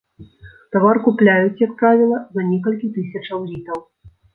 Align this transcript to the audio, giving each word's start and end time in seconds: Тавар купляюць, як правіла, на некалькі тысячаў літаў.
Тавар 0.75 1.01
купляюць, 1.09 1.61
як 1.67 1.77
правіла, 1.85 2.25
на 2.41 2.49
некалькі 2.51 2.95
тысячаў 3.01 3.51
літаў. 3.57 3.91